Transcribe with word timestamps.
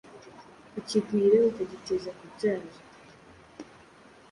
kukigwira 0.71 1.35
bakagiteza 1.45 2.09
kubyara. 2.19 2.71